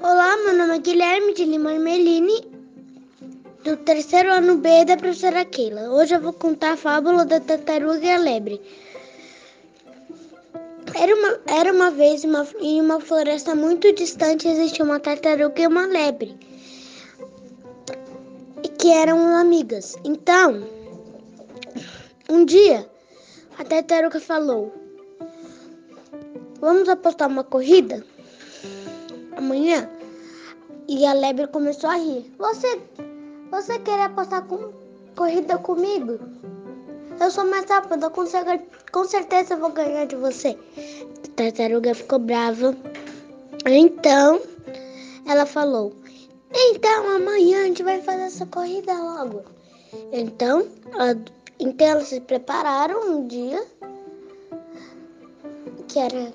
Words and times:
meu 0.00 0.54
nome 0.56 0.76
é 0.76 0.78
Guilherme 0.78 1.34
de 1.34 1.44
Lima 1.44 1.72
Meline, 1.72 2.40
do 3.64 3.76
terceiro 3.78 4.32
ano 4.32 4.56
B 4.58 4.84
da 4.84 4.96
professora 4.96 5.44
Keila. 5.44 5.90
Hoje 5.90 6.14
eu 6.14 6.20
vou 6.20 6.32
contar 6.32 6.72
a 6.72 6.76
fábula 6.76 7.24
da 7.24 7.40
tartaruga 7.40 8.06
e 8.06 8.10
a 8.10 8.16
lebre. 8.16 8.60
Era 10.94 11.14
uma, 11.14 11.40
era 11.46 11.72
uma 11.72 11.90
vez 11.90 12.22
uma, 12.22 12.46
em 12.60 12.80
uma 12.80 13.00
floresta 13.00 13.56
muito 13.56 13.92
distante 13.92 14.46
existia 14.46 14.84
uma 14.84 15.00
tartaruga 15.00 15.60
e 15.60 15.66
uma 15.66 15.86
lebre, 15.86 16.36
que 18.78 18.90
eram 18.90 19.36
amigas. 19.36 19.96
Então, 20.04 20.64
um 22.30 22.44
dia, 22.44 22.88
a 23.58 23.64
tartaruga 23.64 24.20
falou: 24.20 24.72
Vamos 26.60 26.88
apostar 26.88 27.28
uma 27.28 27.42
corrida? 27.42 28.04
Amanhã? 29.38 29.88
E 30.88 31.06
a 31.06 31.12
lebre 31.12 31.46
começou 31.46 31.88
a 31.88 31.94
rir. 31.94 32.34
Você, 32.38 32.80
você 33.52 33.78
quer 33.78 34.00
apostar 34.00 34.44
com, 34.46 34.72
corrida 35.14 35.56
comigo? 35.58 36.18
Eu 37.20 37.30
sou 37.30 37.44
mais 37.44 37.70
rápida, 37.70 38.10
com, 38.10 38.26
certeza 39.04 39.54
vou 39.54 39.70
ganhar 39.70 40.06
de 40.06 40.16
você. 40.16 40.58
A 41.24 41.28
tartaruga 41.36 41.94
ficou 41.94 42.18
brava. 42.18 42.76
Então, 43.64 44.40
ela 45.24 45.46
falou: 45.46 45.92
Então 46.52 47.16
amanhã 47.16 47.60
a 47.60 47.64
gente 47.66 47.84
vai 47.84 48.02
fazer 48.02 48.22
essa 48.22 48.46
corrida 48.46 48.92
logo. 48.92 49.42
Então, 50.12 50.66
então 51.60 51.86
elas 51.86 52.08
se 52.08 52.20
prepararam 52.20 53.08
um 53.12 53.28
dia 53.28 53.64
que 55.86 56.00
era 56.00 56.32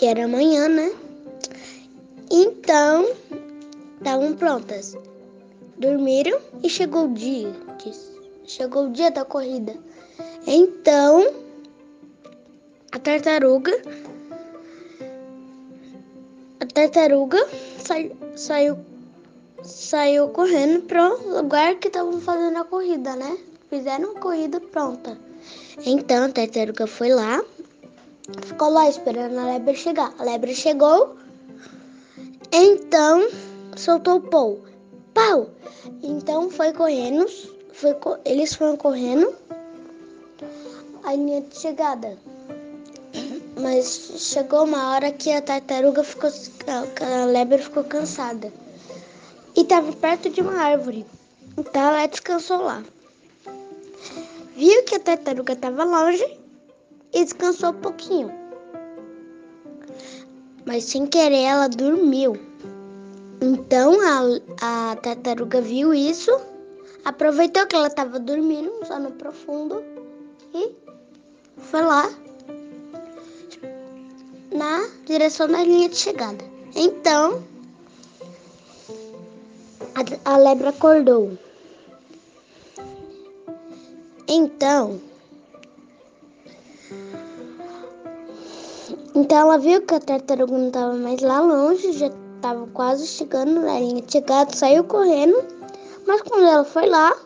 que 0.00 0.06
era 0.06 0.24
amanhã, 0.24 0.66
né? 0.66 0.90
Então, 2.30 3.06
estavam 3.98 4.32
prontas. 4.32 4.96
Dormiram 5.76 6.40
e 6.62 6.70
chegou 6.70 7.04
o 7.04 7.12
dia. 7.12 7.52
Chegou 8.46 8.86
o 8.86 8.92
dia 8.92 9.10
da 9.10 9.26
corrida. 9.26 9.76
Então, 10.46 11.30
a 12.90 12.98
tartaruga 12.98 13.72
a 16.60 16.66
tartaruga 16.66 17.46
saiu, 17.84 18.16
saiu, 18.36 18.78
saiu 19.62 20.28
correndo 20.30 20.80
para 20.80 21.12
o 21.12 21.42
lugar 21.42 21.74
que 21.74 21.88
estavam 21.88 22.18
fazendo 22.22 22.56
a 22.56 22.64
corrida, 22.64 23.16
né? 23.16 23.36
Fizeram 23.68 24.12
a 24.12 24.18
corrida 24.18 24.60
pronta. 24.60 25.18
Então 25.84 26.24
a 26.24 26.28
tartaruga 26.30 26.86
foi 26.86 27.10
lá, 27.10 27.44
ficou 28.44 28.70
lá 28.70 28.88
esperando 28.88 29.38
a 29.38 29.44
lebre 29.44 29.74
chegar. 29.74 30.14
A 30.18 30.24
lebre 30.24 30.54
chegou, 30.54 31.16
então 32.52 33.28
soltou 33.76 34.16
o 34.16 34.20
pau. 34.20 34.58
Pau! 35.14 35.50
Então 36.02 36.50
foi 36.50 36.72
correndo, 36.72 37.26
foi, 37.72 37.96
eles 38.24 38.54
foram 38.54 38.76
correndo 38.76 39.34
a 41.04 41.14
linha 41.14 41.40
de 41.42 41.58
chegada. 41.58 42.18
Mas 43.60 44.14
chegou 44.18 44.64
uma 44.64 44.92
hora 44.92 45.12
que 45.12 45.30
a 45.32 45.42
tartaruga 45.42 46.02
ficou, 46.02 46.30
a 46.30 47.24
lebre 47.26 47.58
ficou 47.58 47.84
cansada 47.84 48.52
e 49.56 49.60
estava 49.62 49.92
perto 49.92 50.30
de 50.30 50.40
uma 50.40 50.56
árvore. 50.56 51.04
Então 51.58 51.82
ela 51.82 52.06
descansou 52.06 52.62
lá. 52.62 52.82
Viu 54.56 54.82
que 54.84 54.94
a 54.94 55.00
tartaruga 55.00 55.52
estava 55.52 55.84
longe 55.84 56.38
e 57.12 57.24
descansou 57.24 57.70
um 57.70 57.80
pouquinho. 57.80 58.32
Mas 60.66 60.84
sem 60.84 61.06
querer 61.06 61.42
ela 61.42 61.68
dormiu. 61.68 62.36
Então 63.40 63.98
a, 64.00 64.90
a 64.90 64.96
tartaruga 64.96 65.60
viu 65.60 65.94
isso, 65.94 66.30
aproveitou 67.04 67.66
que 67.66 67.74
ela 67.74 67.86
estava 67.86 68.18
dormindo, 68.18 68.70
só 68.84 68.98
no 68.98 69.10
profundo, 69.12 69.82
e 70.54 70.74
foi 71.56 71.82
lá 71.82 72.10
na 74.52 74.88
direção 75.06 75.48
da 75.48 75.62
linha 75.62 75.88
de 75.88 75.96
chegada. 75.96 76.44
Então 76.74 77.42
a, 79.94 80.32
a 80.32 80.36
lebre 80.36 80.68
acordou. 80.68 81.38
Então, 84.28 85.00
então 89.14 89.38
ela 89.38 89.58
viu 89.58 89.82
que 89.82 89.94
a 89.94 90.00
tartaruga 90.00 90.56
não 90.56 90.68
estava 90.68 90.94
mais 90.94 91.20
lá 91.20 91.40
longe, 91.40 91.92
já 91.92 92.10
estava 92.36 92.66
quase 92.68 93.06
chegando 93.06 93.60
na 93.60 93.78
linha 93.78 94.02
de 94.02 94.12
chegada, 94.12 94.54
saiu 94.54 94.84
correndo, 94.84 95.44
mas 96.06 96.22
quando 96.22 96.46
ela 96.46 96.64
foi 96.64 96.88
lá, 96.88 97.16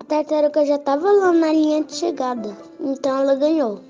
a 0.00 0.04
tartaruga 0.04 0.66
já 0.66 0.76
estava 0.76 1.10
lá 1.10 1.32
na 1.32 1.52
linha 1.52 1.82
de 1.82 1.94
chegada, 1.94 2.56
então 2.80 3.20
ela 3.20 3.34
ganhou. 3.36 3.80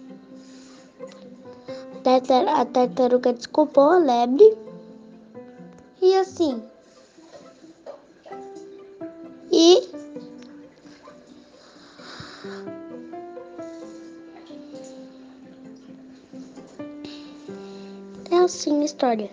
A 2.05 2.65
tartaruga 2.65 3.33
desculpou 3.33 3.91
a 3.91 3.99
lebre 3.99 4.57
e 6.01 6.17
assim. 6.17 6.61
E 9.53 9.92
É 18.31 18.37
assim 18.37 18.81
a 18.81 18.85
história. 18.85 19.31